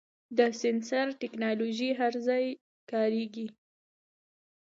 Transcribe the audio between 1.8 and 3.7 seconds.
هر ځای کارېږي.